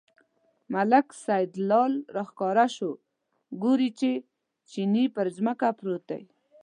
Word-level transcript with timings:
ملک 0.73 1.07
سیدلال 1.25 1.93
راښکاره 2.15 2.67
شو، 2.75 2.91
ګوري 3.63 3.89
چې 3.99 4.11
چیني 4.71 5.05
پر 5.15 5.27
ځمکه 5.37 5.67
پروت 5.79 6.03
دی. 6.09 6.23